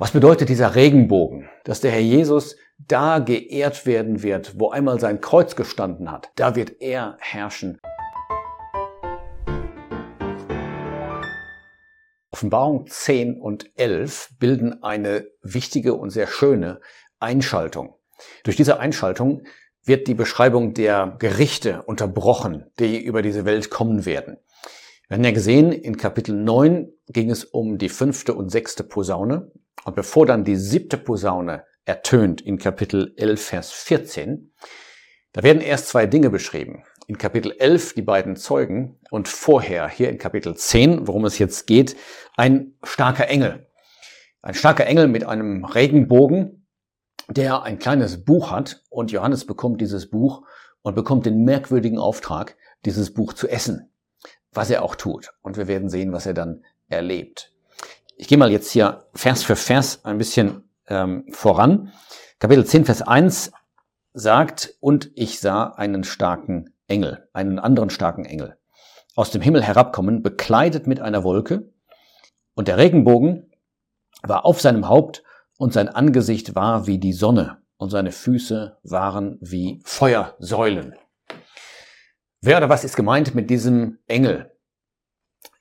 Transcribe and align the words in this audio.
Was 0.00 0.12
bedeutet 0.12 0.48
dieser 0.48 0.76
Regenbogen? 0.76 1.48
Dass 1.64 1.80
der 1.80 1.90
Herr 1.90 1.98
Jesus 1.98 2.54
da 2.78 3.18
geehrt 3.18 3.84
werden 3.84 4.22
wird, 4.22 4.52
wo 4.56 4.70
einmal 4.70 5.00
sein 5.00 5.20
Kreuz 5.20 5.56
gestanden 5.56 6.12
hat. 6.12 6.30
Da 6.36 6.54
wird 6.54 6.80
er 6.80 7.16
herrschen. 7.18 7.80
Offenbarung 12.30 12.86
10 12.86 13.40
und 13.40 13.72
11 13.74 14.34
bilden 14.38 14.84
eine 14.84 15.26
wichtige 15.42 15.94
und 15.94 16.10
sehr 16.10 16.28
schöne 16.28 16.78
Einschaltung. 17.18 17.96
Durch 18.44 18.54
diese 18.54 18.78
Einschaltung 18.78 19.42
wird 19.82 20.06
die 20.06 20.14
Beschreibung 20.14 20.74
der 20.74 21.16
Gerichte 21.18 21.82
unterbrochen, 21.82 22.70
die 22.78 23.02
über 23.02 23.20
diese 23.20 23.44
Welt 23.44 23.68
kommen 23.68 24.06
werden. 24.06 24.36
Wir 25.08 25.16
haben 25.16 25.24
ja 25.24 25.32
gesehen, 25.32 25.72
in 25.72 25.96
Kapitel 25.96 26.36
9 26.36 26.88
ging 27.08 27.30
es 27.30 27.44
um 27.44 27.78
die 27.78 27.88
fünfte 27.88 28.34
und 28.34 28.50
sechste 28.50 28.84
Posaune. 28.84 29.50
Und 29.88 29.94
bevor 29.94 30.26
dann 30.26 30.44
die 30.44 30.56
siebte 30.56 30.98
Posaune 30.98 31.64
ertönt 31.86 32.42
in 32.42 32.58
Kapitel 32.58 33.14
11, 33.16 33.42
Vers 33.42 33.72
14, 33.72 34.52
da 35.32 35.42
werden 35.42 35.62
erst 35.62 35.88
zwei 35.88 36.04
Dinge 36.04 36.28
beschrieben. 36.28 36.84
In 37.06 37.16
Kapitel 37.16 37.52
11 37.52 37.94
die 37.94 38.02
beiden 38.02 38.36
Zeugen 38.36 39.00
und 39.10 39.28
vorher 39.28 39.88
hier 39.88 40.10
in 40.10 40.18
Kapitel 40.18 40.54
10, 40.54 41.08
worum 41.08 41.24
es 41.24 41.38
jetzt 41.38 41.66
geht, 41.66 41.96
ein 42.36 42.74
starker 42.82 43.28
Engel. 43.28 43.66
Ein 44.42 44.52
starker 44.52 44.84
Engel 44.84 45.08
mit 45.08 45.24
einem 45.24 45.64
Regenbogen, 45.64 46.66
der 47.30 47.62
ein 47.62 47.78
kleines 47.78 48.26
Buch 48.26 48.50
hat 48.50 48.82
und 48.90 49.10
Johannes 49.10 49.46
bekommt 49.46 49.80
dieses 49.80 50.10
Buch 50.10 50.42
und 50.82 50.96
bekommt 50.96 51.24
den 51.24 51.44
merkwürdigen 51.44 51.96
Auftrag, 51.96 52.58
dieses 52.84 53.14
Buch 53.14 53.32
zu 53.32 53.48
essen, 53.48 53.90
was 54.52 54.68
er 54.68 54.82
auch 54.82 54.96
tut. 54.96 55.30
Und 55.40 55.56
wir 55.56 55.66
werden 55.66 55.88
sehen, 55.88 56.12
was 56.12 56.26
er 56.26 56.34
dann 56.34 56.62
erlebt. 56.90 57.54
Ich 58.20 58.26
gehe 58.26 58.36
mal 58.36 58.50
jetzt 58.50 58.72
hier 58.72 59.04
Vers 59.14 59.44
für 59.44 59.54
Vers 59.54 60.04
ein 60.04 60.18
bisschen 60.18 60.68
ähm, 60.88 61.24
voran. 61.30 61.92
Kapitel 62.40 62.66
10, 62.66 62.84
Vers 62.84 63.00
1 63.00 63.52
sagt, 64.12 64.74
und 64.80 65.12
ich 65.14 65.38
sah 65.38 65.68
einen 65.68 66.02
starken 66.02 66.74
Engel, 66.88 67.28
einen 67.32 67.60
anderen 67.60 67.90
starken 67.90 68.24
Engel, 68.24 68.58
aus 69.14 69.30
dem 69.30 69.40
Himmel 69.40 69.62
herabkommen, 69.62 70.24
bekleidet 70.24 70.88
mit 70.88 70.98
einer 70.98 71.22
Wolke, 71.22 71.72
und 72.54 72.66
der 72.66 72.76
Regenbogen 72.76 73.52
war 74.24 74.44
auf 74.44 74.60
seinem 74.60 74.88
Haupt 74.88 75.22
und 75.56 75.72
sein 75.72 75.88
Angesicht 75.88 76.56
war 76.56 76.88
wie 76.88 76.98
die 76.98 77.12
Sonne 77.12 77.62
und 77.76 77.90
seine 77.90 78.10
Füße 78.10 78.78
waren 78.82 79.38
wie 79.40 79.80
Feuersäulen. 79.84 80.96
Wer 82.40 82.56
oder 82.56 82.68
was 82.68 82.82
ist 82.82 82.96
gemeint 82.96 83.36
mit 83.36 83.48
diesem 83.48 83.98
Engel? 84.08 84.57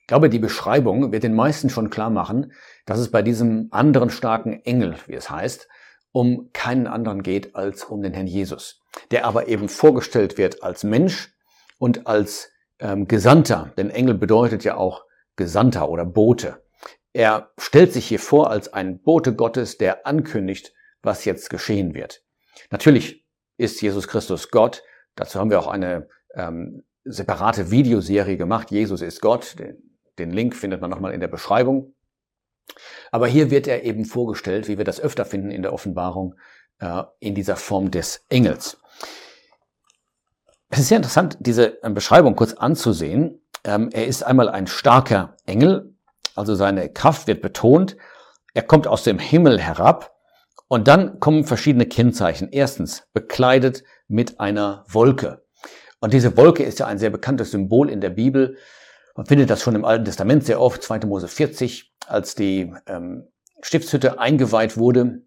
Ich 0.07 0.09
glaube, 0.09 0.29
die 0.29 0.39
Beschreibung 0.39 1.11
wird 1.11 1.23
den 1.23 1.35
meisten 1.35 1.69
schon 1.69 1.89
klar 1.89 2.09
machen, 2.09 2.53
dass 2.85 2.97
es 2.97 3.11
bei 3.11 3.21
diesem 3.21 3.67
anderen 3.71 4.09
starken 4.09 4.63
Engel, 4.63 4.95
wie 5.05 5.15
es 5.15 5.29
heißt, 5.29 5.67
um 6.13 6.49
keinen 6.53 6.87
anderen 6.87 7.23
geht 7.23 7.57
als 7.57 7.83
um 7.83 8.01
den 8.01 8.13
Herrn 8.13 8.25
Jesus, 8.25 8.81
der 9.11 9.25
aber 9.25 9.49
eben 9.49 9.67
vorgestellt 9.67 10.37
wird 10.37 10.63
als 10.63 10.85
Mensch 10.85 11.35
und 11.77 12.07
als 12.07 12.53
ähm, 12.79 13.09
Gesandter, 13.09 13.73
denn 13.77 13.89
Engel 13.89 14.13
bedeutet 14.13 14.63
ja 14.63 14.77
auch 14.77 15.03
Gesandter 15.35 15.89
oder 15.89 16.05
Bote. 16.05 16.63
Er 17.11 17.51
stellt 17.59 17.91
sich 17.91 18.07
hier 18.07 18.19
vor 18.19 18.49
als 18.49 18.71
ein 18.71 19.01
Bote 19.01 19.35
Gottes, 19.35 19.77
der 19.77 20.07
ankündigt, 20.07 20.73
was 21.01 21.25
jetzt 21.25 21.49
geschehen 21.49 21.93
wird. 21.93 22.23
Natürlich 22.71 23.27
ist 23.57 23.81
Jesus 23.81 24.07
Christus 24.07 24.51
Gott. 24.51 24.83
Dazu 25.15 25.37
haben 25.37 25.49
wir 25.49 25.59
auch 25.59 25.67
eine 25.67 26.07
ähm, 26.33 26.85
separate 27.03 27.71
Videoserie 27.71 28.37
gemacht. 28.37 28.71
Jesus 28.71 29.01
ist 29.01 29.19
Gott. 29.19 29.59
Den, 29.59 29.86
den 30.19 30.31
Link 30.31 30.55
findet 30.55 30.81
man 30.81 30.89
nochmal 30.89 31.13
in 31.13 31.19
der 31.19 31.27
Beschreibung. 31.27 31.93
Aber 33.11 33.27
hier 33.27 33.49
wird 33.51 33.67
er 33.67 33.83
eben 33.83 34.05
vorgestellt, 34.05 34.67
wie 34.67 34.77
wir 34.77 34.85
das 34.85 34.99
öfter 34.99 35.25
finden 35.25 35.51
in 35.51 35.61
der 35.61 35.73
Offenbarung, 35.73 36.35
äh, 36.79 37.03
in 37.19 37.35
dieser 37.35 37.55
Form 37.55 37.91
des 37.91 38.25
Engels. 38.29 38.77
Es 40.69 40.79
ist 40.79 40.87
sehr 40.89 40.97
interessant, 40.97 41.37
diese 41.39 41.81
äh, 41.83 41.89
Beschreibung 41.89 42.35
kurz 42.35 42.53
anzusehen. 42.53 43.41
Ähm, 43.63 43.89
er 43.91 44.07
ist 44.07 44.23
einmal 44.23 44.49
ein 44.49 44.67
starker 44.67 45.37
Engel, 45.45 45.95
also 46.35 46.55
seine 46.55 46.89
Kraft 46.89 47.27
wird 47.27 47.41
betont. 47.41 47.97
Er 48.53 48.63
kommt 48.63 48.87
aus 48.87 49.03
dem 49.03 49.19
Himmel 49.19 49.59
herab 49.59 50.15
und 50.67 50.87
dann 50.87 51.19
kommen 51.19 51.45
verschiedene 51.45 51.85
Kennzeichen. 51.85 52.49
Erstens, 52.51 53.07
bekleidet 53.13 53.83
mit 54.07 54.39
einer 54.39 54.83
Wolke. 54.89 55.45
Und 55.99 56.13
diese 56.13 56.35
Wolke 56.37 56.63
ist 56.63 56.79
ja 56.79 56.87
ein 56.87 56.99
sehr 56.99 57.09
bekanntes 57.09 57.51
Symbol 57.51 57.89
in 57.89 58.01
der 58.01 58.09
Bibel. 58.09 58.57
Man 59.17 59.25
findet 59.25 59.49
das 59.49 59.63
schon 59.63 59.73
im 59.73 59.83
Alten 59.83 60.05
Testament 60.05 60.45
sehr 60.45 60.61
oft, 60.61 60.83
2. 60.83 60.99
Mose 61.07 61.27
40, 61.27 61.91
als 62.05 62.35
die 62.35 62.71
ähm, 62.85 63.27
Stiftshütte 63.61 64.19
eingeweiht 64.19 64.77
wurde. 64.77 65.23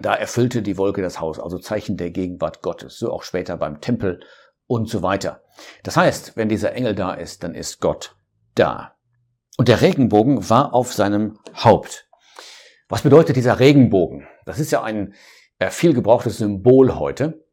Da 0.00 0.12
erfüllte 0.12 0.60
die 0.60 0.76
Wolke 0.76 1.02
das 1.02 1.20
Haus, 1.20 1.38
also 1.38 1.58
Zeichen 1.58 1.96
der 1.96 2.10
Gegenwart 2.10 2.62
Gottes. 2.62 2.98
So 2.98 3.12
auch 3.12 3.22
später 3.22 3.56
beim 3.56 3.80
Tempel 3.80 4.20
und 4.66 4.88
so 4.88 5.02
weiter. 5.02 5.44
Das 5.84 5.96
heißt, 5.96 6.36
wenn 6.36 6.48
dieser 6.48 6.72
Engel 6.72 6.96
da 6.96 7.14
ist, 7.14 7.44
dann 7.44 7.54
ist 7.54 7.80
Gott 7.80 8.16
da. 8.56 8.96
Und 9.56 9.68
der 9.68 9.82
Regenbogen 9.82 10.50
war 10.50 10.74
auf 10.74 10.92
seinem 10.92 11.38
Haupt. 11.54 12.08
Was 12.88 13.02
bedeutet 13.02 13.36
dieser 13.36 13.60
Regenbogen? 13.60 14.26
Das 14.46 14.58
ist 14.58 14.72
ja 14.72 14.82
ein 14.82 15.14
äh, 15.60 15.70
viel 15.70 15.94
gebrauchtes 15.94 16.38
Symbol 16.38 16.96
heute. 16.96 17.44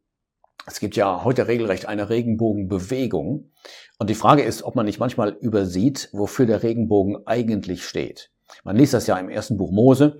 Es 0.71 0.79
gibt 0.79 0.95
ja 0.95 1.23
heute 1.23 1.47
regelrecht 1.47 1.87
eine 1.87 2.09
Regenbogenbewegung. 2.09 3.49
Und 3.97 4.09
die 4.09 4.15
Frage 4.15 4.43
ist, 4.43 4.61
ob 4.61 4.75
man 4.75 4.85
nicht 4.85 4.99
manchmal 4.99 5.31
übersieht, 5.31 6.09
wofür 6.11 6.45
der 6.45 6.61
Regenbogen 6.61 7.25
eigentlich 7.25 7.83
steht. 7.83 8.31
Man 8.63 8.75
liest 8.75 8.93
das 8.93 9.07
ja 9.07 9.17
im 9.17 9.29
ersten 9.29 9.57
Buch 9.57 9.71
Mose. 9.71 10.19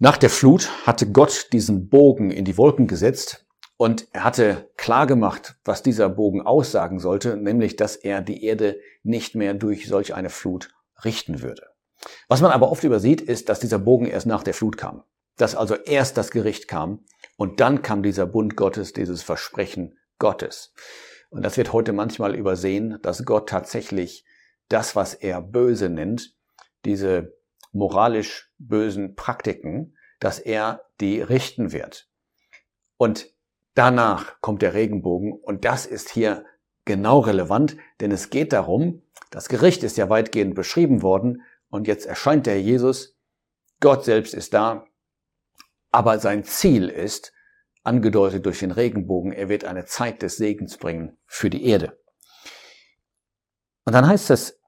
Nach 0.00 0.16
der 0.16 0.28
Flut 0.28 0.68
hatte 0.86 1.08
Gott 1.08 1.52
diesen 1.52 1.88
Bogen 1.88 2.32
in 2.32 2.44
die 2.44 2.58
Wolken 2.58 2.88
gesetzt 2.88 3.46
und 3.76 4.08
er 4.12 4.24
hatte 4.24 4.68
klar 4.76 5.06
gemacht, 5.06 5.56
was 5.64 5.84
dieser 5.84 6.08
Bogen 6.08 6.42
aussagen 6.42 6.98
sollte, 6.98 7.36
nämlich, 7.36 7.76
dass 7.76 7.94
er 7.94 8.22
die 8.22 8.44
Erde 8.44 8.80
nicht 9.04 9.36
mehr 9.36 9.54
durch 9.54 9.86
solch 9.86 10.14
eine 10.14 10.30
Flut 10.30 10.70
richten 11.04 11.42
würde. 11.42 11.62
Was 12.28 12.40
man 12.40 12.50
aber 12.50 12.72
oft 12.72 12.82
übersieht, 12.82 13.20
ist, 13.20 13.50
dass 13.50 13.60
dieser 13.60 13.78
Bogen 13.78 14.06
erst 14.06 14.26
nach 14.26 14.42
der 14.42 14.54
Flut 14.54 14.76
kam. 14.76 15.04
Dass 15.36 15.54
also 15.54 15.76
erst 15.76 16.16
das 16.16 16.32
Gericht 16.32 16.66
kam 16.66 17.04
und 17.40 17.60
dann 17.60 17.82
kam 17.82 18.02
dieser 18.02 18.26
Bund 18.26 18.56
Gottes, 18.56 18.92
dieses 18.92 19.22
Versprechen 19.22 19.98
Gottes. 20.18 20.74
Und 21.30 21.42
das 21.42 21.56
wird 21.56 21.72
heute 21.72 21.92
manchmal 21.92 22.34
übersehen, 22.34 22.98
dass 23.02 23.24
Gott 23.24 23.48
tatsächlich 23.48 24.24
das, 24.68 24.94
was 24.94 25.14
er 25.14 25.40
böse 25.40 25.88
nennt, 25.88 26.36
diese 26.84 27.34
moralisch 27.72 28.52
bösen 28.58 29.14
Praktiken, 29.14 29.96
dass 30.18 30.38
er 30.38 30.82
die 31.00 31.22
richten 31.22 31.72
wird. 31.72 32.08
Und 32.96 33.32
Danach 33.74 34.40
kommt 34.40 34.62
der 34.62 34.74
Regenbogen 34.74 35.32
und 35.32 35.64
das 35.64 35.86
ist 35.86 36.10
hier 36.10 36.44
genau 36.84 37.20
relevant, 37.20 37.76
denn 38.00 38.10
es 38.10 38.30
geht 38.30 38.52
darum, 38.52 39.02
das 39.30 39.48
Gericht 39.48 39.84
ist 39.84 39.96
ja 39.96 40.10
weitgehend 40.10 40.54
beschrieben 40.54 41.02
worden 41.02 41.42
und 41.68 41.86
jetzt 41.86 42.04
erscheint 42.04 42.46
der 42.46 42.60
Jesus, 42.60 43.16
Gott 43.78 44.04
selbst 44.04 44.34
ist 44.34 44.54
da, 44.54 44.86
aber 45.90 46.18
sein 46.18 46.44
Ziel 46.44 46.88
ist, 46.88 47.32
angedeutet 47.82 48.46
durch 48.46 48.60
den 48.60 48.70
Regenbogen, 48.70 49.32
er 49.32 49.48
wird 49.48 49.64
eine 49.64 49.84
Zeit 49.84 50.22
des 50.22 50.36
Segens 50.36 50.76
bringen 50.76 51.16
für 51.26 51.50
die 51.50 51.64
Erde. 51.64 51.98
Und 53.84 53.94
dann 53.94 54.06
heißt 54.06 54.30
es, 54.30 54.60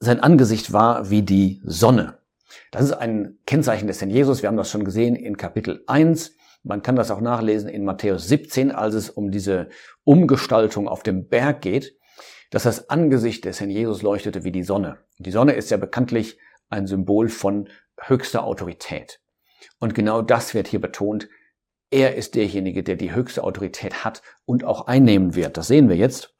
sein 0.00 0.20
Angesicht 0.20 0.72
war 0.72 1.10
wie 1.10 1.22
die 1.22 1.62
Sonne. 1.64 2.18
Das 2.70 2.82
ist 2.82 2.92
ein 2.92 3.38
Kennzeichen 3.46 3.86
des 3.86 4.00
Herrn 4.00 4.10
Jesus. 4.10 4.42
Wir 4.42 4.48
haben 4.48 4.56
das 4.56 4.70
schon 4.70 4.84
gesehen 4.84 5.16
in 5.16 5.36
Kapitel 5.36 5.82
1. 5.86 6.32
Man 6.62 6.82
kann 6.82 6.96
das 6.96 7.10
auch 7.10 7.20
nachlesen 7.20 7.68
in 7.68 7.84
Matthäus 7.84 8.26
17, 8.28 8.72
als 8.72 8.94
es 8.94 9.10
um 9.10 9.30
diese 9.30 9.68
Umgestaltung 10.02 10.88
auf 10.88 11.02
dem 11.02 11.28
Berg 11.28 11.60
geht, 11.60 11.96
dass 12.50 12.62
das 12.62 12.90
Angesicht 12.90 13.44
des 13.44 13.60
Herrn 13.60 13.70
Jesus 13.70 14.02
leuchtete 14.02 14.44
wie 14.44 14.52
die 14.52 14.62
Sonne. 14.62 14.98
Die 15.18 15.30
Sonne 15.30 15.52
ist 15.52 15.70
ja 15.70 15.76
bekanntlich 15.76 16.38
ein 16.70 16.86
Symbol 16.86 17.28
von 17.28 17.68
höchster 18.00 18.44
Autorität. 18.44 19.20
Und 19.78 19.94
genau 19.94 20.22
das 20.22 20.54
wird 20.54 20.68
hier 20.68 20.80
betont. 20.80 21.28
Er 21.90 22.16
ist 22.16 22.34
derjenige, 22.34 22.82
der 22.82 22.96
die 22.96 23.14
höchste 23.14 23.44
Autorität 23.44 24.04
hat 24.04 24.22
und 24.44 24.64
auch 24.64 24.86
einnehmen 24.86 25.34
wird. 25.34 25.56
Das 25.56 25.68
sehen 25.68 25.88
wir 25.88 25.96
jetzt. 25.96 26.34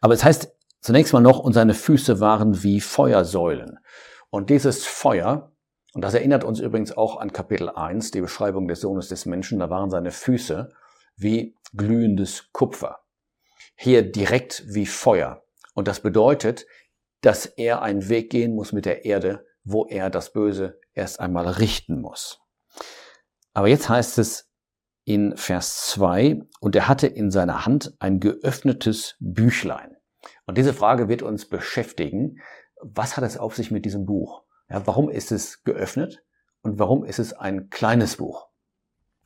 Aber 0.00 0.14
es 0.14 0.24
heißt 0.24 0.54
zunächst 0.80 1.12
mal 1.12 1.20
noch, 1.20 1.38
und 1.38 1.52
seine 1.52 1.74
Füße 1.74 2.20
waren 2.20 2.62
wie 2.62 2.80
Feuersäulen. 2.80 3.78
Und 4.30 4.50
dieses 4.50 4.86
Feuer 4.86 5.52
und 5.94 6.02
das 6.02 6.14
erinnert 6.14 6.42
uns 6.42 6.58
übrigens 6.58 6.96
auch 6.96 7.18
an 7.18 7.32
Kapitel 7.32 7.68
1, 7.68 8.12
die 8.12 8.22
Beschreibung 8.22 8.66
des 8.66 8.80
Sohnes 8.80 9.08
des 9.08 9.26
Menschen. 9.26 9.58
Da 9.58 9.68
waren 9.68 9.90
seine 9.90 10.10
Füße 10.10 10.70
wie 11.16 11.54
glühendes 11.76 12.50
Kupfer. 12.52 13.00
Hier 13.76 14.10
direkt 14.10 14.64
wie 14.66 14.86
Feuer. 14.86 15.44
Und 15.74 15.88
das 15.88 16.00
bedeutet, 16.00 16.66
dass 17.20 17.46
er 17.46 17.82
einen 17.82 18.08
Weg 18.08 18.30
gehen 18.30 18.54
muss 18.54 18.72
mit 18.72 18.86
der 18.86 19.04
Erde, 19.04 19.46
wo 19.64 19.86
er 19.86 20.10
das 20.10 20.32
Böse 20.32 20.80
erst 20.92 21.20
einmal 21.20 21.46
richten 21.46 22.00
muss. 22.00 22.40
Aber 23.54 23.68
jetzt 23.68 23.88
heißt 23.88 24.18
es 24.18 24.50
in 25.04 25.36
Vers 25.36 25.88
2, 25.88 26.40
und 26.60 26.76
er 26.76 26.88
hatte 26.88 27.06
in 27.06 27.30
seiner 27.30 27.66
Hand 27.66 27.94
ein 27.98 28.20
geöffnetes 28.20 29.16
Büchlein. 29.18 29.96
Und 30.46 30.58
diese 30.58 30.74
Frage 30.74 31.08
wird 31.08 31.22
uns 31.22 31.48
beschäftigen. 31.48 32.40
Was 32.80 33.16
hat 33.16 33.24
es 33.24 33.36
auf 33.36 33.56
sich 33.56 33.70
mit 33.70 33.84
diesem 33.84 34.06
Buch? 34.06 34.44
Ja, 34.68 34.86
warum 34.86 35.10
ist 35.10 35.32
es 35.32 35.64
geöffnet 35.64 36.22
und 36.62 36.78
warum 36.78 37.04
ist 37.04 37.18
es 37.18 37.32
ein 37.32 37.68
kleines 37.68 38.16
Buch? 38.16 38.48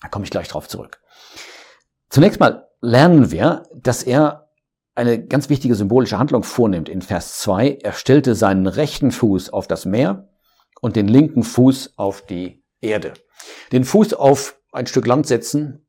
Da 0.01 0.09
komme 0.09 0.25
ich 0.25 0.31
gleich 0.31 0.49
drauf 0.49 0.69
zurück. 0.69 1.01
Zunächst 2.09 2.41
mal 2.41 2.69
lernen 2.81 3.31
wir, 3.31 3.65
dass 3.75 4.03
er 4.03 4.46
eine 4.97 5.25
ganz 5.25 5.49
wichtige 5.51 5.75
symbolische 5.75 6.19
Handlung 6.19 6.43
vornimmt 6.43 6.89
in 6.89 7.03
Vers 7.03 7.39
2. 7.41 7.79
Er 7.83 7.93
stellte 7.93 8.35
seinen 8.35 8.67
rechten 8.67 9.11
Fuß 9.11 9.51
auf 9.51 9.69
das 9.69 9.85
Meer 9.85 10.29
und 10.81 10.97
den 10.97 11.07
linken 11.07 11.43
Fuß 11.43 11.95
auf 11.97 12.23
die 12.23 12.65
Erde. 12.81 13.13
Den 13.73 13.85
Fuß 13.85 14.15
auf 14.15 14.59
ein 14.73 14.87
Stück 14.87 15.07
Land 15.07 15.27
setzen 15.27 15.87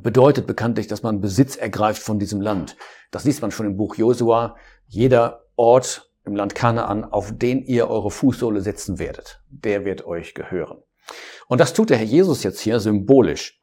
bedeutet 0.00 0.46
bekanntlich, 0.46 0.86
dass 0.86 1.02
man 1.02 1.20
Besitz 1.20 1.56
ergreift 1.56 2.02
von 2.02 2.20
diesem 2.20 2.40
Land. 2.40 2.76
Das 3.10 3.24
liest 3.24 3.42
man 3.42 3.50
schon 3.50 3.66
im 3.66 3.76
Buch 3.76 3.96
Josua. 3.96 4.56
Jeder 4.86 5.44
Ort 5.56 6.08
im 6.24 6.36
Land 6.36 6.54
Kanaan, 6.54 7.04
auf 7.04 7.36
den 7.36 7.62
ihr 7.64 7.90
eure 7.90 8.12
Fußsohle 8.12 8.60
setzen 8.60 9.00
werdet, 9.00 9.42
der 9.48 9.84
wird 9.84 10.04
euch 10.06 10.34
gehören. 10.34 10.78
Und 11.48 11.60
das 11.60 11.72
tut 11.72 11.90
der 11.90 11.96
Herr 11.96 12.06
Jesus 12.06 12.44
jetzt 12.44 12.60
hier 12.60 12.78
symbolisch. 12.78 13.58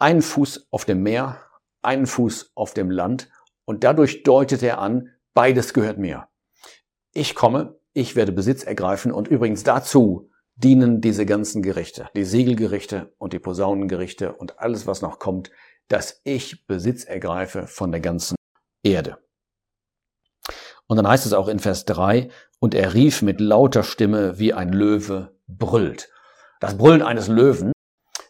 Einen 0.00 0.22
Fuß 0.22 0.66
auf 0.72 0.84
dem 0.84 1.02
Meer, 1.02 1.40
einen 1.82 2.06
Fuß 2.06 2.52
auf 2.56 2.74
dem 2.74 2.90
Land 2.90 3.28
und 3.72 3.84
dadurch 3.84 4.22
deutet 4.22 4.62
er 4.62 4.80
an, 4.80 5.08
beides 5.32 5.72
gehört 5.72 5.96
mir. 5.96 6.28
Ich 7.14 7.34
komme, 7.34 7.80
ich 7.94 8.16
werde 8.16 8.30
Besitz 8.30 8.64
ergreifen 8.64 9.12
und 9.12 9.28
übrigens 9.28 9.64
dazu 9.64 10.28
dienen 10.56 11.00
diese 11.00 11.24
ganzen 11.24 11.62
Gerichte, 11.62 12.10
die 12.14 12.26
Siegelgerichte 12.26 13.14
und 13.16 13.32
die 13.32 13.38
Posaunengerichte 13.38 14.34
und 14.34 14.58
alles, 14.58 14.86
was 14.86 15.00
noch 15.00 15.18
kommt, 15.18 15.50
dass 15.88 16.20
ich 16.24 16.66
Besitz 16.66 17.04
ergreife 17.04 17.66
von 17.66 17.92
der 17.92 18.02
ganzen 18.02 18.36
Erde. 18.82 19.16
Und 20.86 20.98
dann 20.98 21.08
heißt 21.08 21.24
es 21.24 21.32
auch 21.32 21.48
in 21.48 21.58
Vers 21.58 21.86
3, 21.86 22.28
und 22.60 22.74
er 22.74 22.92
rief 22.92 23.22
mit 23.22 23.40
lauter 23.40 23.84
Stimme, 23.84 24.38
wie 24.38 24.52
ein 24.52 24.70
Löwe 24.70 25.34
brüllt. 25.46 26.10
Das 26.60 26.76
Brüllen 26.76 27.00
eines 27.00 27.28
Löwen 27.28 27.72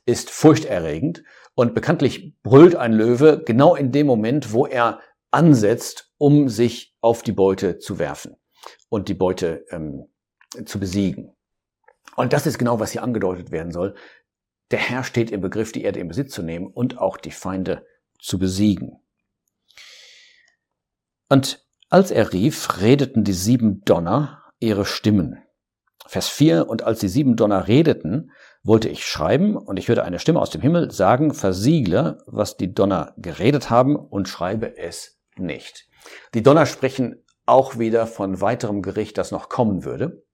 ist 0.07 0.31
furchterregend 0.31 1.25
und 1.57 1.75
bekanntlich 1.75 2.41
brüllt 2.45 2.77
ein 2.77 2.93
Löwe 2.93 3.43
genau 3.45 3.75
in 3.75 3.91
dem 3.91 4.07
Moment, 4.07 4.53
wo 4.53 4.67
er 4.67 5.01
ansetzt, 5.33 6.13
um 6.19 6.49
sich 6.49 6.95
auf 7.01 7.23
die 7.23 7.33
Beute 7.33 7.79
zu 7.79 7.99
werfen 7.99 8.37
und 8.89 9.09
die 9.09 9.15
Beute 9.15 9.65
ähm, 9.71 10.09
zu 10.65 10.79
besiegen. 10.79 11.35
Und 12.17 12.33
das 12.33 12.47
ist 12.47 12.59
genau, 12.59 12.79
was 12.79 12.93
hier 12.93 13.03
angedeutet 13.03 13.51
werden 13.51 13.73
soll. 13.73 13.95
Der 14.71 14.79
Herr 14.79 15.05
steht 15.05 15.31
im 15.31 15.41
Begriff, 15.41 15.73
die 15.73 15.83
Erde 15.83 16.01
in 16.01 16.09
Besitz 16.09 16.33
zu 16.33 16.43
nehmen 16.43 16.67
und 16.67 16.99
auch 16.99 17.17
die 17.17 17.31
Feinde 17.31 17.87
zu 18.19 18.39
besiegen. 18.39 19.01
Und 21.29 21.67
als 21.89 22.11
er 22.11 22.33
rief, 22.33 22.81
redeten 22.81 23.25
die 23.25 23.33
sieben 23.33 23.85
Donner 23.85 24.43
ihre 24.61 24.85
Stimmen. 24.85 25.39
Vers 26.07 26.29
4, 26.29 26.69
und 26.69 26.83
als 26.83 27.01
die 27.01 27.09
sieben 27.09 27.37
Donner 27.37 27.69
redeten, 27.69 28.33
wollte 28.63 28.89
ich 28.89 29.07
schreiben, 29.07 29.57
und 29.57 29.79
ich 29.79 29.89
hörte 29.89 30.05
eine 30.05 30.19
Stimme 30.19 30.41
aus 30.41 30.51
dem 30.51 30.61
Himmel 30.61 30.91
sagen, 30.91 31.33
versiegle, 31.33 32.19
was 32.27 32.57
die 32.57 32.75
Donner 32.75 33.15
geredet 33.17 33.71
haben, 33.71 33.97
und 33.97 34.29
schreibe 34.29 34.77
es 34.77 35.22
nicht. 35.43 35.89
Die 36.35 36.43
Donner 36.43 36.67
sprechen 36.67 37.25
auch 37.47 37.79
wieder 37.79 38.07
von 38.07 38.41
weiterem 38.41 38.83
Gericht, 38.83 39.19
das 39.19 39.31
noch 39.31 39.49
kommen 39.49 39.85
würde. 39.85 40.25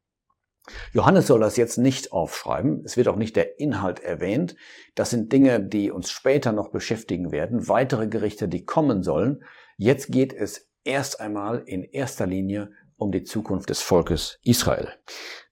Johannes 0.93 1.27
soll 1.27 1.41
das 1.41 1.57
jetzt 1.57 1.79
nicht 1.79 2.13
aufschreiben. 2.13 2.83
Es 2.85 2.97
wird 2.97 3.09
auch 3.09 3.17
nicht 3.17 3.37
der 3.37 3.59
Inhalt 3.59 4.01
erwähnt. 4.01 4.55
Das 4.95 5.11
sind 5.11 5.33
Dinge, 5.33 5.61
die 5.61 5.91
uns 5.91 6.11
später 6.11 6.53
noch 6.53 6.71
beschäftigen 6.71 7.33
werden. 7.33 7.69
Weitere 7.69 8.07
Gerichte, 8.07 8.49
die 8.49 8.65
kommen 8.65 9.03
sollen. 9.03 9.45
Jetzt 9.77 10.13
geht 10.13 10.33
es 10.33 10.69
erst 10.85 11.21
einmal 11.21 11.63
in 11.65 11.85
erster 11.85 12.27
Linie 12.27 12.71
um 12.97 13.13
die 13.13 13.25
Zukunft 13.25 13.71
des 13.71 13.81
Volkes 13.81 14.39
Israel. 14.43 14.89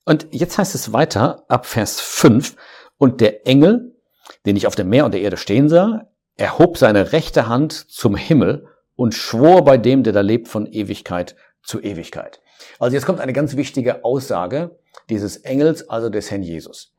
Und 0.05 0.29
jetzt 0.31 0.58
heißt 0.58 0.75
es 0.75 0.93
weiter 0.93 1.44
ab 1.49 1.67
Vers 1.67 2.00
5. 2.00 2.56
Und 2.99 3.20
der 3.20 3.47
Engel, 3.47 3.97
den 4.44 4.56
ich 4.56 4.67
auf 4.67 4.75
dem 4.75 4.88
Meer 4.88 5.05
und 5.05 5.14
der 5.14 5.23
Erde 5.23 5.37
stehen 5.37 5.69
sah, 5.69 6.08
erhob 6.37 6.79
seine 6.79 7.12
rechte 7.12 7.49
Hand 7.49 7.73
zum 7.73 8.17
Himmel 8.17 8.67
und 8.96 9.14
schwor 9.14 9.64
bei 9.64 9.78
dem, 9.78 10.02
der 10.02 10.12
da 10.12 10.22
lebt, 10.22 10.48
von 10.48 10.66
Ewigkeit 10.66 11.37
zu 11.62 11.81
Ewigkeit. 11.81 12.40
Also 12.78 12.94
jetzt 12.94 13.06
kommt 13.06 13.20
eine 13.20 13.32
ganz 13.32 13.56
wichtige 13.56 14.04
Aussage 14.04 14.78
dieses 15.10 15.38
Engels, 15.38 15.88
also 15.88 16.08
des 16.08 16.31
Herrn 16.31 16.43
Jesus. 16.43 16.94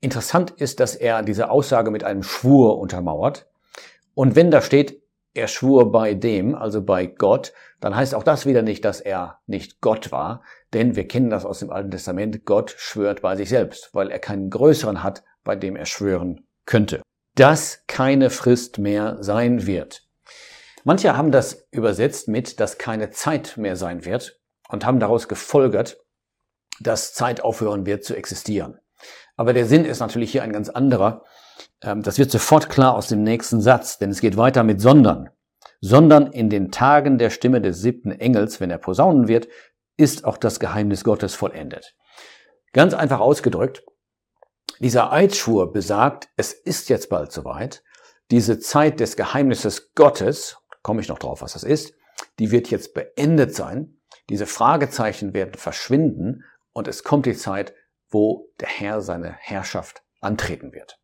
Interessant 0.00 0.50
ist, 0.50 0.80
dass 0.80 0.94
er 0.96 1.22
diese 1.22 1.50
Aussage 1.50 1.90
mit 1.90 2.04
einem 2.04 2.22
Schwur 2.22 2.78
untermauert. 2.78 3.46
Und 4.14 4.36
wenn 4.36 4.50
da 4.50 4.60
steht, 4.60 5.00
er 5.34 5.48
schwur 5.48 5.90
bei 5.92 6.14
dem, 6.14 6.54
also 6.54 6.82
bei 6.82 7.06
Gott, 7.06 7.52
dann 7.80 7.96
heißt 7.96 8.14
auch 8.14 8.22
das 8.22 8.44
wieder 8.44 8.62
nicht, 8.62 8.84
dass 8.84 9.00
er 9.00 9.38
nicht 9.46 9.80
Gott 9.80 10.12
war, 10.12 10.42
denn 10.74 10.94
wir 10.94 11.08
kennen 11.08 11.30
das 11.30 11.44
aus 11.44 11.60
dem 11.60 11.70
Alten 11.70 11.90
Testament, 11.90 12.44
Gott 12.44 12.74
schwört 12.76 13.22
bei 13.22 13.36
sich 13.36 13.48
selbst, 13.48 13.90
weil 13.94 14.10
er 14.10 14.18
keinen 14.18 14.50
größeren 14.50 15.02
hat, 15.02 15.22
bei 15.44 15.56
dem 15.56 15.76
er 15.76 15.86
schwören 15.86 16.46
könnte. 16.66 17.00
Dass 17.34 17.84
keine 17.86 18.28
Frist 18.28 18.78
mehr 18.78 19.16
sein 19.20 19.66
wird. 19.66 20.06
Manche 20.84 21.16
haben 21.16 21.30
das 21.30 21.66
übersetzt 21.70 22.28
mit, 22.28 22.60
dass 22.60 22.78
keine 22.78 23.10
Zeit 23.10 23.56
mehr 23.56 23.76
sein 23.76 24.04
wird 24.04 24.40
und 24.68 24.84
haben 24.84 25.00
daraus 25.00 25.28
gefolgert, 25.28 25.98
dass 26.80 27.14
Zeit 27.14 27.42
aufhören 27.42 27.86
wird 27.86 28.04
zu 28.04 28.14
existieren. 28.14 28.78
Aber 29.36 29.52
der 29.52 29.66
Sinn 29.66 29.84
ist 29.84 30.00
natürlich 30.00 30.32
hier 30.32 30.42
ein 30.42 30.52
ganz 30.52 30.68
anderer. 30.68 31.24
Ähm, 31.82 32.02
das 32.02 32.18
wird 32.18 32.30
sofort 32.30 32.68
klar 32.68 32.94
aus 32.94 33.08
dem 33.08 33.22
nächsten 33.22 33.60
Satz, 33.60 33.98
denn 33.98 34.10
es 34.10 34.20
geht 34.20 34.36
weiter 34.36 34.62
mit 34.64 34.80
sondern. 34.80 35.30
Sondern 35.80 36.32
in 36.32 36.48
den 36.48 36.70
Tagen 36.70 37.18
der 37.18 37.30
Stimme 37.30 37.60
des 37.60 37.80
siebten 37.80 38.12
Engels, 38.12 38.60
wenn 38.60 38.70
er 38.70 38.78
posaunen 38.78 39.28
wird, 39.28 39.48
ist 39.96 40.24
auch 40.24 40.36
das 40.36 40.60
Geheimnis 40.60 41.04
Gottes 41.04 41.34
vollendet. 41.34 41.94
Ganz 42.72 42.94
einfach 42.94 43.20
ausgedrückt, 43.20 43.84
dieser 44.78 45.12
Eidschwur 45.12 45.72
besagt, 45.72 46.28
es 46.36 46.52
ist 46.52 46.88
jetzt 46.88 47.08
bald 47.08 47.30
soweit, 47.30 47.82
diese 48.30 48.58
Zeit 48.58 49.00
des 49.00 49.16
Geheimnisses 49.16 49.92
Gottes, 49.94 50.56
komme 50.82 51.00
ich 51.00 51.08
noch 51.08 51.18
drauf, 51.18 51.42
was 51.42 51.54
das 51.54 51.64
ist, 51.64 51.94
die 52.38 52.50
wird 52.50 52.70
jetzt 52.70 52.94
beendet 52.94 53.54
sein, 53.54 54.00
diese 54.28 54.46
Fragezeichen 54.46 55.34
werden 55.34 55.54
verschwinden 55.54 56.44
und 56.72 56.88
es 56.88 57.04
kommt 57.04 57.26
die 57.26 57.36
Zeit, 57.36 57.74
wo 58.10 58.48
der 58.60 58.68
Herr 58.68 59.00
seine 59.00 59.32
Herrschaft 59.38 60.02
antreten 60.20 60.72
wird. 60.72 60.98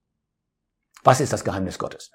Was 1.05 1.21
ist 1.21 1.33
das 1.33 1.45
Geheimnis 1.45 1.79
Gottes? 1.79 2.11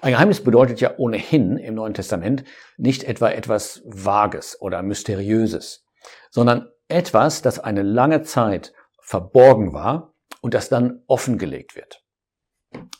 Ein 0.00 0.12
Geheimnis 0.12 0.42
bedeutet 0.42 0.80
ja 0.80 0.96
ohnehin 0.96 1.56
im 1.56 1.74
Neuen 1.74 1.94
Testament 1.94 2.44
nicht 2.76 3.04
etwa 3.04 3.30
etwas 3.30 3.82
Vages 3.84 4.60
oder 4.60 4.82
Mysteriöses, 4.82 5.84
sondern 6.30 6.70
etwas, 6.88 7.42
das 7.42 7.58
eine 7.58 7.82
lange 7.82 8.22
Zeit 8.22 8.72
verborgen 9.02 9.72
war 9.72 10.14
und 10.40 10.54
das 10.54 10.68
dann 10.68 11.02
offengelegt 11.06 11.76
wird. 11.76 12.02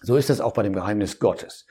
So 0.00 0.16
ist 0.16 0.31
es 0.31 0.40
auch 0.40 0.52
bei 0.52 0.62
dem 0.62 0.73
Geheimnis 0.73 1.19
Gottes. 1.19 1.66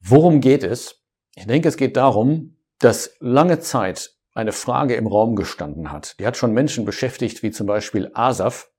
Worum 0.00 0.40
geht 0.40 0.62
es? 0.62 0.99
Ich 1.40 1.46
denke, 1.46 1.68
es 1.68 1.78
geht 1.78 1.96
darum, 1.96 2.58
dass 2.80 3.16
lange 3.18 3.60
Zeit 3.60 4.14
eine 4.34 4.52
Frage 4.52 4.94
im 4.94 5.06
Raum 5.06 5.36
gestanden 5.36 5.90
hat. 5.90 6.20
Die 6.20 6.26
hat 6.26 6.36
schon 6.36 6.52
Menschen 6.52 6.84
beschäftigt, 6.84 7.42
wie 7.42 7.50
zum 7.50 7.66
Beispiel 7.66 8.10
Asaf, 8.12 8.70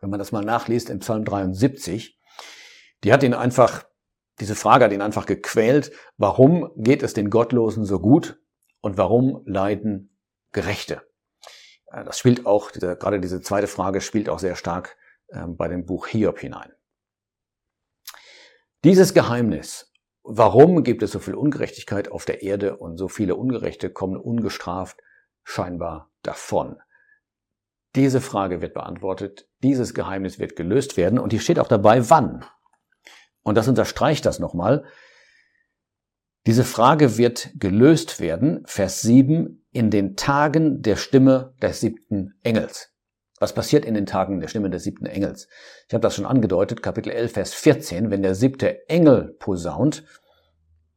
wenn 0.00 0.10
man 0.10 0.18
das 0.18 0.32
mal 0.32 0.44
nachliest 0.44 0.90
im 0.90 0.98
Psalm 0.98 1.24
73. 1.24 2.20
Die 3.04 3.12
hat 3.12 3.22
ihn 3.22 3.34
einfach, 3.34 3.84
diese 4.40 4.56
Frage 4.56 4.86
hat 4.86 4.92
ihn 4.92 5.00
einfach 5.00 5.26
gequält. 5.26 5.92
Warum 6.16 6.72
geht 6.74 7.04
es 7.04 7.14
den 7.14 7.30
Gottlosen 7.30 7.84
so 7.84 8.00
gut 8.00 8.36
und 8.80 8.98
warum 8.98 9.42
leiden 9.46 10.18
Gerechte? 10.50 11.02
Äh, 11.92 12.02
das 12.02 12.18
spielt 12.18 12.46
auch, 12.46 12.72
gerade 12.72 13.20
diese 13.20 13.42
zweite 13.42 13.68
Frage 13.68 14.00
spielt 14.00 14.28
auch 14.28 14.40
sehr 14.40 14.56
stark 14.56 14.96
äh, 15.28 15.46
bei 15.46 15.68
dem 15.68 15.86
Buch 15.86 16.08
Hiob 16.08 16.40
hinein. 16.40 16.72
Dieses 18.82 19.14
Geheimnis 19.14 19.92
Warum 20.28 20.82
gibt 20.82 21.04
es 21.04 21.12
so 21.12 21.20
viel 21.20 21.36
Ungerechtigkeit 21.36 22.10
auf 22.10 22.24
der 22.24 22.42
Erde 22.42 22.78
und 22.78 22.96
so 22.96 23.06
viele 23.06 23.36
Ungerechte 23.36 23.90
kommen 23.90 24.16
ungestraft 24.16 24.98
scheinbar 25.44 26.10
davon? 26.22 26.80
Diese 27.94 28.20
Frage 28.20 28.60
wird 28.60 28.74
beantwortet, 28.74 29.48
dieses 29.62 29.94
Geheimnis 29.94 30.40
wird 30.40 30.56
gelöst 30.56 30.96
werden 30.96 31.20
und 31.20 31.30
hier 31.30 31.38
steht 31.38 31.60
auch 31.60 31.68
dabei, 31.68 32.10
wann. 32.10 32.44
Und 33.42 33.54
das 33.54 33.68
unterstreicht 33.68 34.26
das 34.26 34.40
nochmal. 34.40 34.84
Diese 36.44 36.64
Frage 36.64 37.18
wird 37.18 37.52
gelöst 37.54 38.18
werden, 38.18 38.64
Vers 38.66 39.02
7, 39.02 39.64
in 39.70 39.92
den 39.92 40.16
Tagen 40.16 40.82
der 40.82 40.96
Stimme 40.96 41.54
des 41.62 41.80
siebten 41.80 42.34
Engels. 42.42 42.95
Was 43.38 43.52
passiert 43.52 43.84
in 43.84 43.94
den 43.94 44.06
Tagen 44.06 44.40
der 44.40 44.48
Stimme 44.48 44.70
des 44.70 44.84
siebten 44.84 45.06
Engels? 45.06 45.48
Ich 45.88 45.94
habe 45.94 46.00
das 46.00 46.14
schon 46.14 46.24
angedeutet, 46.24 46.82
Kapitel 46.82 47.10
11, 47.10 47.32
Vers 47.32 47.54
14, 47.54 48.10
wenn 48.10 48.22
der 48.22 48.34
siebte 48.34 48.88
Engel 48.88 49.36
posaunt. 49.38 50.04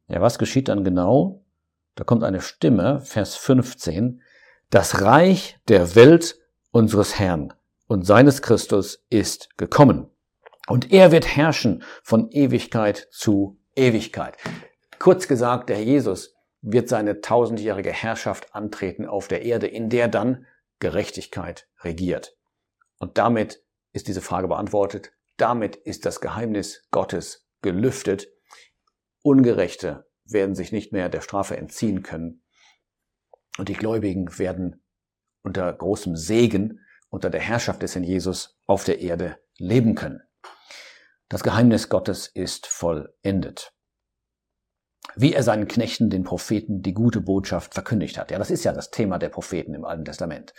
Ja, 0.08 0.22
was 0.22 0.38
geschieht 0.38 0.68
dann 0.68 0.82
genau? 0.82 1.44
Da 1.96 2.04
kommt 2.04 2.24
eine 2.24 2.40
Stimme, 2.40 3.00
Vers 3.00 3.36
15. 3.36 4.22
Das 4.70 5.02
Reich 5.02 5.58
der 5.68 5.94
Welt 5.96 6.38
unseres 6.70 7.18
Herrn 7.18 7.52
und 7.88 8.06
seines 8.06 8.40
Christus 8.40 9.04
ist 9.10 9.56
gekommen. 9.58 10.08
Und 10.66 10.92
er 10.92 11.12
wird 11.12 11.26
herrschen 11.26 11.82
von 12.02 12.30
Ewigkeit 12.30 13.08
zu 13.10 13.58
Ewigkeit. 13.74 14.36
Kurz 14.98 15.28
gesagt, 15.28 15.68
der 15.68 15.82
Jesus 15.82 16.34
wird 16.62 16.88
seine 16.88 17.20
tausendjährige 17.20 17.92
Herrschaft 17.92 18.54
antreten 18.54 19.06
auf 19.06 19.28
der 19.28 19.42
Erde, 19.42 19.66
in 19.66 19.90
der 19.90 20.08
dann 20.08 20.46
Gerechtigkeit 20.78 21.66
regiert. 21.82 22.36
Und 22.98 23.18
damit 23.18 23.64
ist 23.92 24.08
diese 24.08 24.20
Frage 24.20 24.48
beantwortet. 24.48 25.12
Damit 25.36 25.76
ist 25.76 26.04
das 26.06 26.20
Geheimnis 26.20 26.86
Gottes 26.90 27.48
gelüftet. 27.62 28.28
Ungerechte 29.22 30.08
werden 30.24 30.54
sich 30.54 30.72
nicht 30.72 30.92
mehr 30.92 31.08
der 31.08 31.20
Strafe 31.20 31.56
entziehen 31.56 32.02
können. 32.02 32.42
Und 33.58 33.68
die 33.68 33.74
Gläubigen 33.74 34.38
werden 34.38 34.84
unter 35.42 35.72
großem 35.72 36.16
Segen, 36.16 36.80
unter 37.08 37.30
der 37.30 37.40
Herrschaft 37.40 37.82
des 37.82 37.94
Herrn 37.94 38.04
Jesus 38.04 38.58
auf 38.66 38.84
der 38.84 39.00
Erde 39.00 39.38
leben 39.56 39.94
können. 39.94 40.20
Das 41.28 41.42
Geheimnis 41.42 41.88
Gottes 41.88 42.28
ist 42.28 42.66
vollendet. 42.66 43.72
Wie 45.16 45.32
er 45.32 45.42
seinen 45.42 45.66
Knechten, 45.66 46.10
den 46.10 46.24
Propheten, 46.24 46.82
die 46.82 46.94
gute 46.94 47.20
Botschaft 47.20 47.74
verkündigt 47.74 48.18
hat. 48.18 48.30
Ja, 48.30 48.38
das 48.38 48.50
ist 48.50 48.64
ja 48.64 48.72
das 48.72 48.90
Thema 48.90 49.18
der 49.18 49.28
Propheten 49.28 49.74
im 49.74 49.84
Alten 49.84 50.04
Testament. 50.04 50.52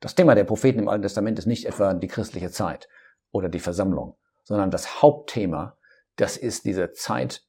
Das 0.00 0.14
Thema 0.14 0.34
der 0.34 0.44
Propheten 0.44 0.78
im 0.78 0.88
Alten 0.88 1.02
Testament 1.02 1.38
ist 1.38 1.46
nicht 1.46 1.66
etwa 1.66 1.92
die 1.94 2.06
christliche 2.06 2.50
Zeit 2.50 2.88
oder 3.32 3.48
die 3.48 3.58
Versammlung, 3.58 4.16
sondern 4.44 4.70
das 4.70 5.02
Hauptthema, 5.02 5.76
das 6.16 6.36
ist 6.36 6.64
diese 6.64 6.92
Zeit 6.92 7.44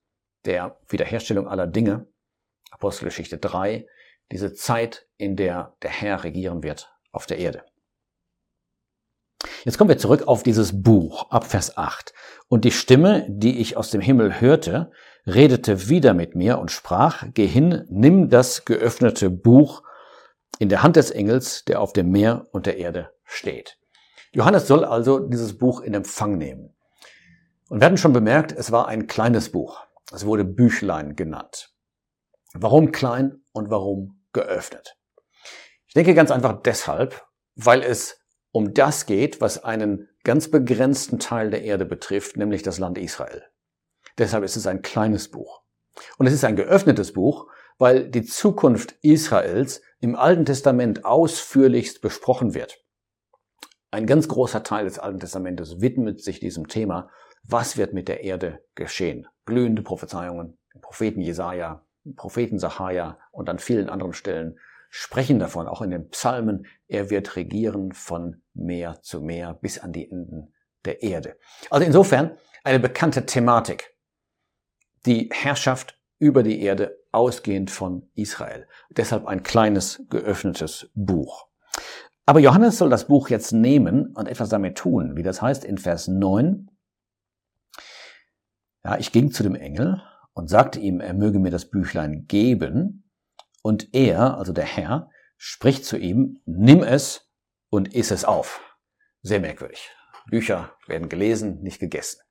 der 0.45 0.79
Wiederherstellung 0.87 1.47
aller 1.47 1.67
Dinge, 1.67 2.07
Apostelgeschichte 2.71 3.37
3, 3.37 3.85
diese 4.31 4.53
Zeit, 4.53 5.07
in 5.17 5.35
der 5.35 5.75
der 5.81 5.91
Herr 5.91 6.23
regieren 6.23 6.63
wird 6.63 6.91
auf 7.11 7.25
der 7.25 7.39
Erde. 7.39 7.63
Jetzt 9.63 9.77
kommen 9.77 9.89
wir 9.89 9.97
zurück 9.97 10.27
auf 10.27 10.43
dieses 10.43 10.81
Buch 10.83 11.29
ab 11.29 11.45
Vers 11.45 11.77
8. 11.77 12.13
Und 12.47 12.65
die 12.65 12.71
Stimme, 12.71 13.25
die 13.29 13.59
ich 13.59 13.77
aus 13.77 13.89
dem 13.89 14.01
Himmel 14.01 14.41
hörte, 14.41 14.91
redete 15.25 15.89
wieder 15.89 16.13
mit 16.13 16.35
mir 16.35 16.59
und 16.59 16.71
sprach, 16.71 17.25
Geh 17.33 17.47
hin, 17.47 17.85
nimm 17.89 18.29
das 18.29 18.65
geöffnete 18.65 19.29
Buch 19.29 19.83
in 20.59 20.69
der 20.69 20.83
Hand 20.83 20.95
des 20.95 21.11
Engels, 21.11 21.65
der 21.65 21.81
auf 21.81 21.93
dem 21.93 22.11
Meer 22.11 22.47
und 22.51 22.65
der 22.65 22.77
Erde 22.77 23.11
steht. 23.23 23.77
Johannes 24.31 24.67
soll 24.67 24.85
also 24.85 25.19
dieses 25.19 25.57
Buch 25.57 25.81
in 25.81 25.93
Empfang 25.93 26.37
nehmen. 26.37 26.75
Und 27.69 27.79
wir 27.79 27.85
hatten 27.85 27.97
schon 27.97 28.13
bemerkt, 28.13 28.51
es 28.51 28.71
war 28.71 28.87
ein 28.87 29.07
kleines 29.07 29.51
Buch. 29.51 29.81
Es 30.11 30.25
wurde 30.25 30.43
Büchlein 30.43 31.15
genannt. 31.15 31.73
Warum 32.53 32.91
klein 32.91 33.43
und 33.53 33.69
warum 33.69 34.21
geöffnet? 34.33 34.97
Ich 35.87 35.93
denke 35.93 36.13
ganz 36.13 36.31
einfach 36.31 36.61
deshalb, 36.61 37.25
weil 37.55 37.83
es 37.83 38.19
um 38.51 38.73
das 38.73 39.05
geht, 39.05 39.41
was 39.41 39.63
einen 39.63 40.09
ganz 40.23 40.49
begrenzten 40.49 41.19
Teil 41.19 41.51
der 41.51 41.63
Erde 41.63 41.85
betrifft, 41.85 42.37
nämlich 42.37 42.63
das 42.63 42.79
Land 42.79 42.97
Israel. 42.97 43.43
Deshalb 44.19 44.43
ist 44.43 44.57
es 44.57 44.67
ein 44.67 44.81
kleines 44.81 45.29
Buch. 45.29 45.61
Und 46.17 46.27
es 46.27 46.33
ist 46.33 46.43
ein 46.43 46.55
geöffnetes 46.55 47.13
Buch, 47.13 47.47
weil 47.77 48.09
die 48.09 48.23
Zukunft 48.23 48.95
Israels 49.01 49.81
im 50.01 50.15
Alten 50.15 50.45
Testament 50.45 51.05
ausführlichst 51.05 52.01
besprochen 52.01 52.53
wird. 52.53 52.83
Ein 53.91 54.05
ganz 54.05 54.27
großer 54.27 54.63
Teil 54.63 54.85
des 54.85 54.99
Alten 54.99 55.19
Testamentes 55.19 55.81
widmet 55.81 56.21
sich 56.21 56.39
diesem 56.39 56.67
Thema, 56.67 57.09
was 57.43 57.77
wird 57.77 57.93
mit 57.93 58.07
der 58.07 58.23
Erde 58.23 58.63
geschehen. 58.75 59.27
Glühende 59.45 59.81
Prophezeiungen, 59.81 60.59
Propheten 60.81 61.21
Jesaja, 61.21 61.85
Propheten 62.15 62.59
Sacharja 62.59 63.17
und 63.31 63.49
an 63.49 63.57
vielen 63.57 63.89
anderen 63.89 64.13
Stellen 64.13 64.59
sprechen 64.89 65.39
davon, 65.39 65.67
auch 65.67 65.81
in 65.81 65.91
den 65.91 66.09
Psalmen, 66.09 66.65
er 66.87 67.09
wird 67.09 67.35
regieren 67.35 67.93
von 67.93 68.41
Meer 68.53 68.99
zu 69.01 69.21
Meer 69.21 69.53
bis 69.53 69.79
an 69.79 69.93
die 69.93 70.09
Enden 70.09 70.53
der 70.85 71.03
Erde. 71.03 71.37
Also 71.69 71.85
insofern 71.85 72.37
eine 72.63 72.79
bekannte 72.79 73.25
Thematik. 73.25 73.95
Die 75.05 75.29
Herrschaft 75.31 75.99
über 76.19 76.43
die 76.43 76.61
Erde 76.61 76.97
ausgehend 77.11 77.71
von 77.71 78.09
Israel. 78.15 78.67
Deshalb 78.89 79.25
ein 79.25 79.43
kleines 79.43 80.03
geöffnetes 80.09 80.89
Buch. 80.93 81.47
Aber 82.25 82.39
Johannes 82.39 82.77
soll 82.77 82.89
das 82.89 83.07
Buch 83.07 83.29
jetzt 83.29 83.53
nehmen 83.53 84.15
und 84.15 84.27
etwas 84.27 84.49
damit 84.49 84.77
tun, 84.77 85.15
wie 85.15 85.23
das 85.23 85.41
heißt 85.41 85.65
in 85.65 85.77
Vers 85.77 86.07
9. 86.07 86.69
Ja, 88.83 88.97
ich 88.97 89.11
ging 89.11 89.31
zu 89.31 89.41
dem 89.43 89.55
Engel 89.55 90.01
und 90.33 90.47
sagte 90.47 90.79
ihm, 90.79 90.99
er 90.99 91.13
möge 91.13 91.39
mir 91.39 91.51
das 91.51 91.69
Büchlein 91.69 92.25
geben. 92.27 93.09
Und 93.63 93.93
er, 93.93 94.37
also 94.37 94.53
der 94.53 94.65
Herr, 94.65 95.09
spricht 95.37 95.85
zu 95.85 95.97
ihm, 95.97 96.41
nimm 96.45 96.83
es 96.83 97.29
und 97.69 97.93
iss 97.93 98.11
es 98.11 98.25
auf. 98.25 98.61
Sehr 99.21 99.39
merkwürdig. 99.39 99.89
Bücher 100.29 100.73
werden 100.87 101.09
gelesen, 101.09 101.61
nicht 101.61 101.79
gegessen. 101.79 102.21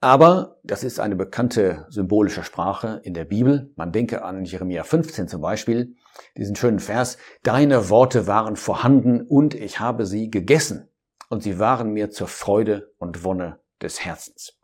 Aber 0.00 0.58
das 0.62 0.84
ist 0.84 1.00
eine 1.00 1.16
bekannte 1.16 1.86
symbolische 1.88 2.44
Sprache 2.44 3.00
in 3.02 3.14
der 3.14 3.24
Bibel. 3.24 3.72
Man 3.76 3.92
denke 3.92 4.22
an 4.22 4.44
Jeremia 4.44 4.84
15 4.84 5.26
zum 5.26 5.40
Beispiel, 5.40 5.94
diesen 6.36 6.54
schönen 6.54 6.80
Vers, 6.80 7.16
Deine 7.42 7.88
Worte 7.88 8.26
waren 8.26 8.56
vorhanden 8.56 9.22
und 9.22 9.54
ich 9.54 9.80
habe 9.80 10.04
sie 10.06 10.30
gegessen 10.30 10.88
und 11.28 11.42
sie 11.42 11.58
waren 11.58 11.92
mir 11.92 12.10
zur 12.10 12.28
Freude 12.28 12.92
und 12.98 13.24
Wonne 13.24 13.58
des 13.80 14.04
Herzens. 14.04 14.58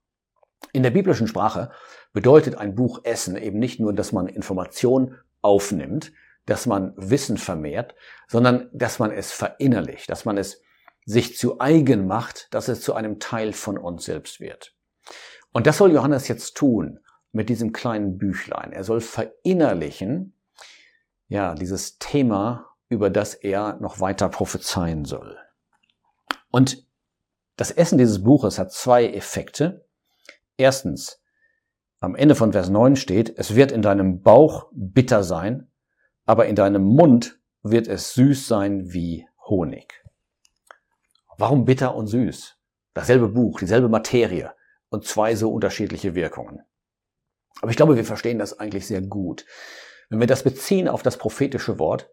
In 0.72 0.82
der 0.82 0.90
biblischen 0.90 1.26
Sprache 1.26 1.70
bedeutet 2.12 2.56
ein 2.56 2.74
Buch 2.74 3.00
Essen 3.04 3.36
eben 3.36 3.58
nicht 3.58 3.80
nur, 3.80 3.92
dass 3.92 4.12
man 4.12 4.26
Information 4.26 5.16
aufnimmt, 5.40 6.12
dass 6.46 6.66
man 6.66 6.92
Wissen 6.96 7.38
vermehrt, 7.38 7.94
sondern 8.28 8.68
dass 8.72 8.98
man 8.98 9.10
es 9.10 9.32
verinnerlicht, 9.32 10.10
dass 10.10 10.24
man 10.24 10.38
es 10.38 10.60
sich 11.04 11.36
zu 11.36 11.60
eigen 11.60 12.06
macht, 12.06 12.48
dass 12.52 12.68
es 12.68 12.80
zu 12.80 12.94
einem 12.94 13.18
Teil 13.18 13.52
von 13.52 13.78
uns 13.78 14.04
selbst 14.04 14.40
wird. 14.40 14.71
Und 15.52 15.66
das 15.66 15.78
soll 15.78 15.92
Johannes 15.92 16.28
jetzt 16.28 16.56
tun 16.56 16.98
mit 17.30 17.48
diesem 17.48 17.72
kleinen 17.72 18.18
Büchlein. 18.18 18.72
Er 18.72 18.84
soll 18.84 19.00
verinnerlichen, 19.00 20.34
ja, 21.28 21.54
dieses 21.54 21.98
Thema, 21.98 22.66
über 22.88 23.10
das 23.10 23.34
er 23.34 23.78
noch 23.80 24.00
weiter 24.00 24.28
prophezeien 24.28 25.04
soll. 25.04 25.38
Und 26.50 26.86
das 27.56 27.70
Essen 27.70 27.98
dieses 27.98 28.22
Buches 28.22 28.58
hat 28.58 28.72
zwei 28.72 29.06
Effekte. 29.08 29.86
Erstens, 30.56 31.20
am 32.00 32.14
Ende 32.14 32.34
von 32.34 32.52
Vers 32.52 32.68
9 32.68 32.96
steht, 32.96 33.38
es 33.38 33.54
wird 33.54 33.72
in 33.72 33.82
deinem 33.82 34.22
Bauch 34.22 34.70
bitter 34.72 35.22
sein, 35.22 35.70
aber 36.24 36.46
in 36.46 36.56
deinem 36.56 36.82
Mund 36.82 37.38
wird 37.62 37.88
es 37.88 38.14
süß 38.14 38.48
sein 38.48 38.92
wie 38.92 39.26
Honig. 39.46 40.02
Warum 41.38 41.64
bitter 41.64 41.94
und 41.94 42.08
süß? 42.08 42.56
Dasselbe 42.94 43.28
Buch, 43.28 43.58
dieselbe 43.60 43.88
Materie 43.88 44.52
und 44.92 45.06
zwei 45.06 45.34
so 45.34 45.50
unterschiedliche 45.50 46.14
Wirkungen. 46.14 46.60
Aber 47.60 47.70
ich 47.70 47.76
glaube, 47.76 47.96
wir 47.96 48.04
verstehen 48.04 48.38
das 48.38 48.58
eigentlich 48.58 48.86
sehr 48.86 49.00
gut. 49.00 49.46
Wenn 50.10 50.20
wir 50.20 50.26
das 50.26 50.42
beziehen 50.42 50.86
auf 50.86 51.02
das 51.02 51.16
prophetische 51.16 51.78
Wort, 51.78 52.10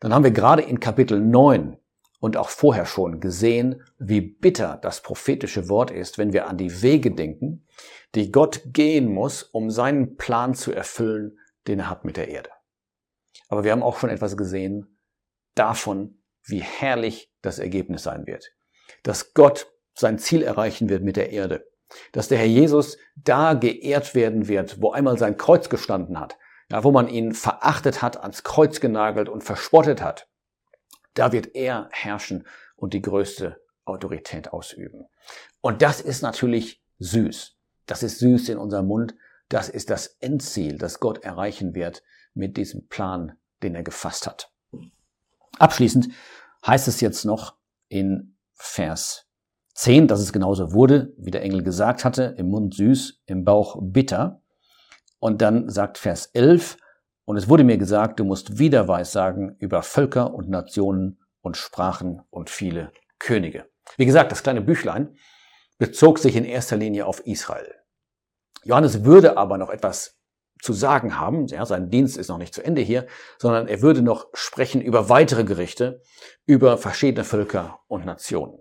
dann 0.00 0.12
haben 0.12 0.24
wir 0.24 0.30
gerade 0.30 0.62
in 0.62 0.80
Kapitel 0.80 1.18
9 1.18 1.78
und 2.20 2.36
auch 2.36 2.50
vorher 2.50 2.84
schon 2.84 3.20
gesehen, 3.20 3.82
wie 3.98 4.20
bitter 4.20 4.78
das 4.82 5.00
prophetische 5.00 5.70
Wort 5.70 5.90
ist, 5.90 6.18
wenn 6.18 6.34
wir 6.34 6.46
an 6.46 6.58
die 6.58 6.82
Wege 6.82 7.12
denken, 7.12 7.66
die 8.14 8.30
Gott 8.30 8.60
gehen 8.66 9.10
muss, 9.10 9.42
um 9.42 9.70
seinen 9.70 10.16
Plan 10.16 10.54
zu 10.54 10.72
erfüllen, 10.72 11.38
den 11.66 11.78
er 11.78 11.90
hat 11.90 12.04
mit 12.04 12.18
der 12.18 12.28
Erde. 12.28 12.50
Aber 13.48 13.64
wir 13.64 13.72
haben 13.72 13.82
auch 13.82 13.98
schon 13.98 14.10
etwas 14.10 14.36
gesehen 14.36 14.98
davon, 15.54 16.22
wie 16.44 16.60
herrlich 16.60 17.32
das 17.40 17.58
Ergebnis 17.58 18.02
sein 18.02 18.26
wird. 18.26 18.52
Dass 19.02 19.32
Gott 19.32 19.72
sein 19.94 20.18
Ziel 20.18 20.42
erreichen 20.42 20.90
wird 20.90 21.02
mit 21.02 21.16
der 21.16 21.30
Erde 21.30 21.69
dass 22.12 22.28
der 22.28 22.38
Herr 22.38 22.46
Jesus 22.46 22.98
da 23.16 23.54
geehrt 23.54 24.14
werden 24.14 24.48
wird, 24.48 24.80
wo 24.80 24.92
einmal 24.92 25.18
sein 25.18 25.36
Kreuz 25.36 25.68
gestanden 25.68 26.18
hat, 26.18 26.38
ja, 26.70 26.84
wo 26.84 26.92
man 26.92 27.08
ihn 27.08 27.32
verachtet 27.32 28.02
hat, 28.02 28.22
ans 28.22 28.42
Kreuz 28.42 28.80
genagelt 28.80 29.28
und 29.28 29.42
verspottet 29.42 30.02
hat. 30.02 30.28
Da 31.14 31.32
wird 31.32 31.54
er 31.54 31.88
herrschen 31.90 32.46
und 32.76 32.94
die 32.94 33.02
größte 33.02 33.60
Autorität 33.84 34.52
ausüben. 34.52 35.06
Und 35.60 35.82
das 35.82 36.00
ist 36.00 36.22
natürlich 36.22 36.82
süß. 36.98 37.56
Das 37.86 38.02
ist 38.02 38.18
süß 38.20 38.48
in 38.50 38.58
unserem 38.58 38.86
Mund. 38.86 39.14
Das 39.48 39.68
ist 39.68 39.90
das 39.90 40.06
Endziel, 40.20 40.78
das 40.78 41.00
Gott 41.00 41.24
erreichen 41.24 41.74
wird 41.74 42.04
mit 42.34 42.56
diesem 42.56 42.86
Plan, 42.86 43.36
den 43.62 43.74
er 43.74 43.82
gefasst 43.82 44.26
hat. 44.26 44.52
Abschließend 45.58 46.08
heißt 46.64 46.86
es 46.86 47.00
jetzt 47.00 47.24
noch 47.24 47.56
in 47.88 48.36
Vers 48.54 49.29
10, 49.80 50.08
dass 50.08 50.20
es 50.20 50.34
genauso 50.34 50.74
wurde, 50.74 51.14
wie 51.16 51.30
der 51.30 51.42
Engel 51.42 51.62
gesagt 51.62 52.04
hatte, 52.04 52.34
im 52.36 52.50
Mund 52.50 52.74
süß, 52.74 53.22
im 53.24 53.46
Bauch 53.46 53.78
bitter. 53.80 54.42
Und 55.20 55.40
dann 55.40 55.70
sagt 55.70 55.96
Vers 55.96 56.26
11, 56.34 56.76
und 57.24 57.38
es 57.38 57.48
wurde 57.48 57.64
mir 57.64 57.78
gesagt, 57.78 58.20
du 58.20 58.24
musst 58.24 58.58
wieder 58.58 58.88
Weissagen 58.88 59.56
über 59.58 59.82
Völker 59.82 60.34
und 60.34 60.50
Nationen 60.50 61.18
und 61.40 61.56
Sprachen 61.56 62.20
und 62.28 62.50
viele 62.50 62.92
Könige. 63.18 63.70
Wie 63.96 64.04
gesagt, 64.04 64.32
das 64.32 64.42
kleine 64.42 64.60
Büchlein 64.60 65.16
bezog 65.78 66.18
sich 66.18 66.36
in 66.36 66.44
erster 66.44 66.76
Linie 66.76 67.06
auf 67.06 67.26
Israel. 67.26 67.74
Johannes 68.62 69.04
würde 69.04 69.38
aber 69.38 69.56
noch 69.56 69.70
etwas 69.70 70.20
zu 70.60 70.74
sagen 70.74 71.18
haben, 71.18 71.46
ja, 71.46 71.64
sein 71.64 71.88
Dienst 71.88 72.18
ist 72.18 72.28
noch 72.28 72.36
nicht 72.36 72.52
zu 72.52 72.62
Ende 72.62 72.82
hier, 72.82 73.06
sondern 73.38 73.66
er 73.66 73.80
würde 73.80 74.02
noch 74.02 74.26
sprechen 74.34 74.82
über 74.82 75.08
weitere 75.08 75.44
Gerichte, 75.44 76.02
über 76.44 76.76
verschiedene 76.76 77.24
Völker 77.24 77.80
und 77.88 78.04
Nationen. 78.04 78.58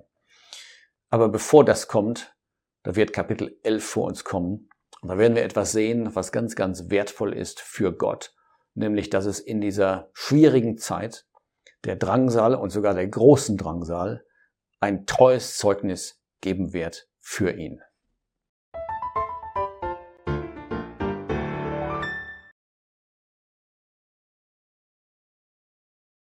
Aber 1.10 1.30
bevor 1.30 1.66
das 1.66 1.88
kommt, 1.88 2.36
da 2.84 2.96
wird 2.96 3.14
Kapitel 3.14 3.60
11 3.64 3.84
vor 3.84 4.06
uns 4.06 4.24
kommen. 4.24 4.70
Und 5.02 5.10
da 5.10 5.18
werden 5.18 5.36
wir 5.36 5.44
etwas 5.44 5.72
sehen, 5.72 6.16
was 6.16 6.32
ganz, 6.32 6.56
ganz 6.56 6.90
wertvoll 6.90 7.34
ist 7.34 7.60
für 7.60 7.96
Gott. 7.96 8.34
Nämlich, 8.76 9.10
dass 9.10 9.26
es 9.26 9.40
in 9.40 9.62
dieser 9.62 10.10
schwierigen 10.14 10.78
Zeit 10.78 11.26
der 11.86 11.96
Drangsal 11.96 12.56
und 12.56 12.70
sogar 12.70 12.94
der 12.94 13.08
großen 13.08 13.58
Drangsal 13.58 14.26
ein 14.80 15.06
treues 15.06 15.58
Zeugnis 15.58 16.22
geben 16.42 16.74
wird 16.74 17.10
für 17.20 17.52
ihn. 17.52 17.82